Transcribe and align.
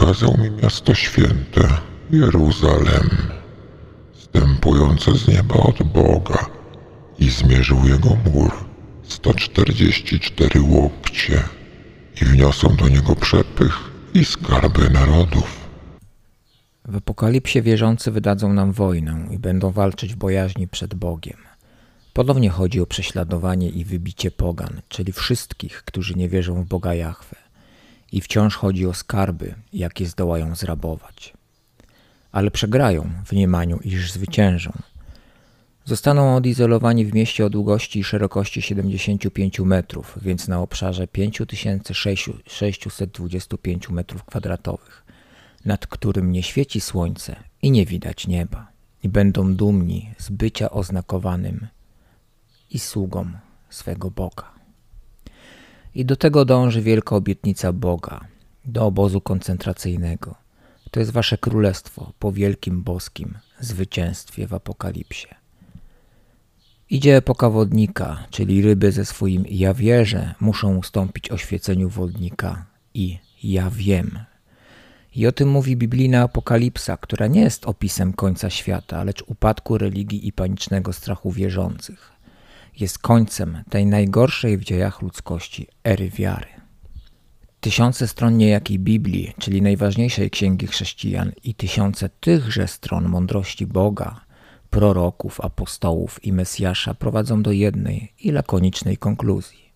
ukazał 0.00 0.36
mi 0.38 0.50
miasto 0.50 0.94
święte, 0.94 1.68
Jeruzalem, 2.10 3.08
stępujące 4.14 5.14
z 5.14 5.28
nieba 5.28 5.54
od 5.54 5.82
Boga 5.82 6.46
i 7.18 7.30
zmierzył 7.30 7.78
jego 7.86 8.08
mur 8.08 8.52
144 9.02 10.60
łokcie 10.60 11.42
i 12.22 12.24
wniosą 12.24 12.76
do 12.76 12.88
niego 12.88 13.16
przepych 13.16 13.78
i 14.14 14.24
skarby 14.24 14.90
narodów. 14.90 15.68
W 16.84 16.96
apokalipsie 16.96 17.62
wierzący 17.62 18.10
wydadzą 18.10 18.52
nam 18.52 18.72
wojnę 18.72 19.26
i 19.30 19.38
będą 19.38 19.70
walczyć 19.70 20.14
w 20.14 20.16
bojaźni 20.16 20.68
przed 20.68 20.94
Bogiem. 20.94 21.38
Ponownie 22.12 22.50
chodzi 22.50 22.80
o 22.80 22.86
prześladowanie 22.86 23.68
i 23.68 23.84
wybicie 23.84 24.30
pogan, 24.30 24.80
czyli 24.88 25.12
wszystkich, 25.12 25.82
którzy 25.82 26.14
nie 26.14 26.28
wierzą 26.28 26.62
w 26.62 26.66
Boga 26.66 26.94
Jahwe. 26.94 27.49
I 28.12 28.20
wciąż 28.20 28.56
chodzi 28.56 28.86
o 28.86 28.94
skarby, 28.94 29.54
jakie 29.72 30.06
zdołają 30.06 30.54
zrabować. 30.54 31.32
Ale 32.32 32.50
przegrają 32.50 33.10
w 33.24 33.32
mniemaniu, 33.32 33.78
iż 33.84 34.12
zwyciężą. 34.12 34.72
Zostaną 35.84 36.36
odizolowani 36.36 37.06
w 37.06 37.14
mieście 37.14 37.46
o 37.46 37.50
długości 37.50 37.98
i 37.98 38.04
szerokości 38.04 38.62
75 38.62 39.60
metrów, 39.60 40.18
więc 40.22 40.48
na 40.48 40.60
obszarze 40.60 41.06
5625 41.06 43.88
metrów 43.88 44.24
kwadratowych, 44.24 45.04
nad 45.64 45.86
którym 45.86 46.32
nie 46.32 46.42
świeci 46.42 46.80
słońce 46.80 47.36
i 47.62 47.70
nie 47.70 47.86
widać 47.86 48.26
nieba. 48.26 48.70
I 49.02 49.08
będą 49.08 49.54
dumni 49.54 50.14
z 50.18 50.30
bycia 50.30 50.70
oznakowanym 50.70 51.66
i 52.70 52.78
sługą 52.78 53.30
swego 53.70 54.10
Boga. 54.10 54.59
I 55.94 56.04
do 56.04 56.16
tego 56.16 56.44
dąży 56.44 56.82
wielka 56.82 57.16
obietnica 57.16 57.72
Boga, 57.72 58.20
do 58.64 58.84
obozu 58.86 59.20
koncentracyjnego. 59.20 60.34
To 60.90 61.00
jest 61.00 61.12
wasze 61.12 61.38
królestwo 61.38 62.12
po 62.18 62.32
wielkim 62.32 62.82
boskim 62.82 63.38
zwycięstwie 63.60 64.46
w 64.46 64.54
Apokalipsie. 64.54 65.28
Idzie 66.90 67.16
epoka 67.16 67.50
wodnika, 67.50 68.26
czyli 68.30 68.62
ryby 68.62 68.92
ze 68.92 69.04
swoim 69.04 69.44
ja 69.48 69.74
wierzę 69.74 70.34
muszą 70.40 70.76
ustąpić 70.76 71.30
oświeceniu 71.30 71.88
wodnika 71.88 72.66
i 72.94 73.18
ja 73.42 73.70
wiem. 73.70 74.18
I 75.16 75.26
o 75.26 75.32
tym 75.32 75.48
mówi 75.48 75.76
biblijna 75.76 76.22
apokalipsa, 76.22 76.96
która 76.96 77.26
nie 77.26 77.40
jest 77.40 77.66
opisem 77.66 78.12
końca 78.12 78.50
świata, 78.50 79.04
lecz 79.04 79.22
upadku 79.26 79.78
religii 79.78 80.28
i 80.28 80.32
panicznego 80.32 80.92
strachu 80.92 81.30
wierzących 81.30 82.19
jest 82.80 82.98
końcem 82.98 83.62
tej 83.70 83.86
najgorszej 83.86 84.58
w 84.58 84.64
dziejach 84.64 85.02
ludzkości 85.02 85.66
ery 85.84 86.10
wiary. 86.10 86.46
Tysiące 87.60 88.08
stron 88.08 88.36
niejakiej 88.36 88.78
Biblii, 88.78 89.32
czyli 89.38 89.62
najważniejszej 89.62 90.30
księgi 90.30 90.66
chrześcijan, 90.66 91.32
i 91.44 91.54
tysiące 91.54 92.08
tychże 92.20 92.68
stron 92.68 93.08
mądrości 93.08 93.66
Boga, 93.66 94.20
proroków, 94.70 95.40
apostołów 95.40 96.24
i 96.24 96.32
Mesjasza 96.32 96.94
prowadzą 96.94 97.42
do 97.42 97.52
jednej 97.52 98.12
i 98.20 98.30
lakonicznej 98.30 98.96
konkluzji. 98.96 99.70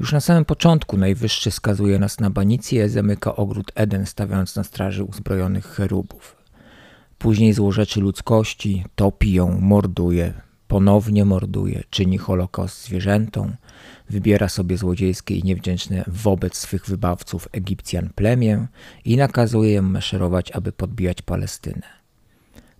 Już 0.00 0.12
na 0.12 0.20
samym 0.20 0.44
początku 0.44 0.96
Najwyższy 0.96 1.50
skazuje 1.50 1.98
nas 1.98 2.20
na 2.20 2.30
banicję, 2.30 2.88
zamyka 2.88 3.36
ogród 3.36 3.72
Eden, 3.74 4.06
stawiając 4.06 4.56
na 4.56 4.64
straży 4.64 5.04
uzbrojonych 5.04 5.66
cherubów. 5.66 6.36
Później 7.18 7.52
złorzeczy 7.52 8.00
ludzkości, 8.00 8.84
topi 8.94 9.32
ją, 9.32 9.60
morduje, 9.60 10.34
ponownie 10.72 11.24
morduje, 11.24 11.82
czyni 11.90 12.18
holokaust 12.18 12.84
zwierzętom, 12.84 13.56
wybiera 14.10 14.48
sobie 14.48 14.76
złodziejskie 14.76 15.34
i 15.34 15.44
niewdzięczne 15.44 16.04
wobec 16.06 16.56
swych 16.56 16.86
wybawców 16.86 17.48
Egipcjan 17.52 18.10
plemię 18.14 18.66
i 19.04 19.16
nakazuje 19.16 19.74
im 19.74 19.90
maszerować, 19.90 20.52
aby 20.52 20.72
podbijać 20.72 21.22
Palestynę. 21.22 21.82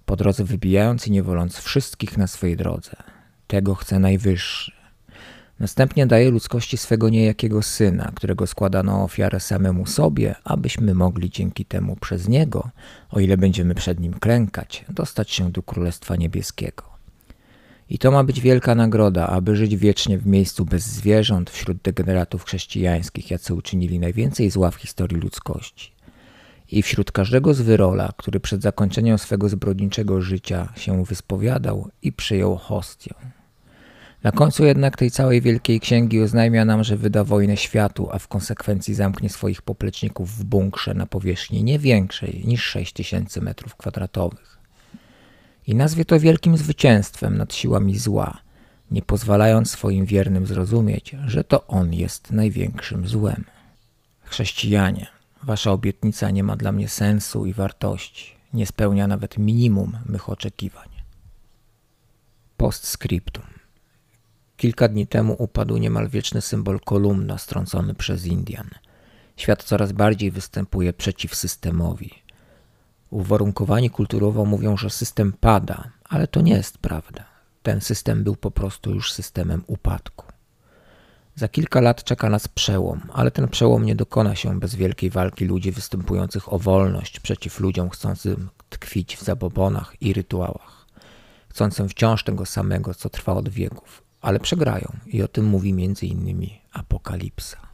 Po 0.07 0.17
drodze 0.17 0.45
wybijając 0.45 1.07
i 1.07 1.11
niewoląc 1.11 1.59
wszystkich 1.59 2.19
na 2.19 2.27
swojej 2.27 2.57
drodze. 2.57 2.97
Tego 3.47 3.75
chce 3.75 3.99
Najwyższy. 3.99 4.73
Następnie 5.61 6.07
daje 6.07 6.31
ludzkości 6.31 6.77
swego 6.77 7.09
niejakiego 7.09 7.63
syna, 7.63 8.13
którego 8.15 8.47
składa 8.47 8.83
na 8.83 9.03
ofiarę 9.03 9.41
samemu 9.41 9.87
sobie, 9.87 10.35
abyśmy 10.45 10.95
mogli 10.95 11.31
dzięki 11.31 11.65
temu 11.65 11.97
przez 11.97 12.29
niego, 12.29 12.71
o 13.11 13.21
ile 13.21 13.37
będziemy 13.37 13.75
przed 13.75 14.01
nim 14.01 14.15
klękać, 14.15 14.85
dostać 14.89 15.31
się 15.31 15.51
do 15.51 15.63
Królestwa 15.63 16.17
Niebieskiego. 16.17 16.92
I 17.93 17.99
to 17.99 18.11
ma 18.11 18.25
być 18.25 18.41
wielka 18.41 18.75
nagroda, 18.75 19.27
aby 19.27 19.57
żyć 19.57 19.77
wiecznie 19.77 20.19
w 20.19 20.27
miejscu 20.27 20.65
bez 20.65 20.87
zwierząt 20.87 21.51
wśród 21.51 21.83
degeneratów 21.83 22.45
chrześcijańskich, 22.45 23.31
jacy 23.31 23.55
uczynili 23.55 23.99
najwięcej 23.99 24.51
zła 24.51 24.71
w 24.71 24.75
historii 24.75 25.21
ludzkości. 25.21 25.93
I 26.71 26.83
wśród 26.83 27.13
każdego 27.13 27.55
z 27.55 27.61
wyrola, 27.61 28.13
który 28.17 28.41
przed 28.41 28.63
zakończeniem 28.63 29.19
swego 29.19 29.49
zbrodniczego 29.49 30.21
życia 30.21 30.69
się 30.77 31.05
wyspowiadał 31.05 31.91
i 32.03 32.13
przyjął 32.13 32.57
hostię. 32.57 33.15
Na 34.23 34.33
końcu 34.33 34.65
jednak 34.65 34.97
tej 34.97 35.11
całej 35.11 35.41
wielkiej 35.41 35.81
księgi 35.81 36.23
oznajmia 36.23 36.65
nam, 36.65 36.85
że 36.85 36.97
wyda 36.97 37.25
wojnę 37.25 37.57
światu, 37.57 38.09
a 38.13 38.19
w 38.19 38.29
konsekwencji 38.29 38.95
zamknie 38.95 39.31
swoich 39.31 39.63
popleczników 39.63 40.31
w 40.31 40.45
bunkrze 40.45 40.95
na 40.95 41.07
powierzchni 41.07 41.65
nie 41.65 41.79
większej 41.79 42.43
niż 42.47 42.65
6000 42.65 43.41
metrów 43.41 43.77
kwadratowych 43.77 44.62
i 45.67 45.75
nazwie 45.75 46.05
to 46.05 46.21
wielkim 46.21 46.57
zwycięstwem 46.57 47.39
nad 47.39 47.55
siłami 47.55 47.99
zła, 47.99 48.39
nie 48.91 49.03
pozwalając 49.03 49.71
swoim 49.71 50.07
wiernym 50.07 50.47
zrozumieć, 50.47 51.17
że 51.27 51.45
to 51.45 51.67
on 51.67 51.93
jest 51.95 52.31
największym 52.31 53.09
złem. 53.09 53.45
Chrześcijanie, 54.25 55.07
wasza 55.43 55.71
obietnica 55.71 56.31
nie 56.31 56.45
ma 56.45 56.57
dla 56.57 56.73
mnie 56.73 56.89
sensu 56.89 57.47
i 57.47 57.53
wartości, 57.53 58.33
nie 58.55 58.67
spełnia 58.67 59.07
nawet 59.07 59.39
minimum 59.39 59.99
mych 60.07 60.31
oczekiwań. 60.31 60.89
Postscriptum. 62.57 63.45
Kilka 64.57 64.89
dni 64.89 65.07
temu 65.07 65.37
upadł 65.39 65.77
niemal 65.77 66.09
wieczny 66.09 66.41
symbol 66.41 66.81
kolumna 66.81 67.39
strącony 67.39 67.95
przez 67.95 68.27
Indian. 68.27 68.71
Świat 69.37 69.63
coraz 69.65 69.93
bardziej 69.93 70.31
występuje 70.31 70.93
przeciw 70.93 71.35
systemowi. 71.35 72.22
Uwarunkowani 73.13 73.91
kulturowo 73.91 74.45
mówią, 74.45 74.77
że 74.77 74.91
system 74.91 75.33
pada, 75.41 75.91
ale 76.09 76.27
to 76.27 76.41
nie 76.41 76.53
jest 76.53 76.79
prawda. 76.79 77.25
Ten 77.63 77.81
system 77.81 78.25
był 78.25 78.37
po 78.37 78.51
prostu 78.51 78.95
już 78.95 79.13
systemem 79.13 79.65
upadku. 79.67 80.27
Za 81.35 81.49
kilka 81.49 81.81
lat 81.81 82.05
czeka 82.05 82.29
nas 82.29 82.49
przełom, 82.49 83.01
ale 83.13 83.31
ten 83.31 83.49
przełom 83.49 83.85
nie 83.85 83.97
dokona 83.97 84.35
się 84.35 84.61
bez 84.61 84.75
wielkiej 84.75 85.11
walki 85.11 85.45
ludzi 85.45 85.73
występujących 85.73 86.53
o 86.53 86.59
wolność 86.59 87.21
przeciw 87.21 87.61
ludziom 87.61 87.91
chcącym 87.91 88.49
tkwić 88.69 89.17
w 89.17 89.23
zabobonach 89.23 89.97
i 90.01 90.13
rytuałach, 90.13 90.87
chcącym 91.49 91.89
wciąż 91.89 92.25
tego 92.25 92.47
samego, 92.47 92.95
co 92.95 93.09
trwa 93.09 93.33
od 93.33 93.49
wieków, 93.49 94.03
ale 94.21 94.41
przegrają 94.41 94.93
i 95.07 95.23
o 95.23 95.29
tym 95.29 95.45
mówi 95.45 95.71
m.in. 95.71 96.47
Apokalipsa. 96.73 97.72